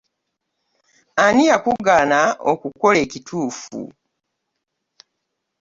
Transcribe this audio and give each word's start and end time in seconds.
Ani 1.23 1.43
yakugaana 1.51 2.19
okukola 2.51 2.97
ekituufu? 3.05 3.79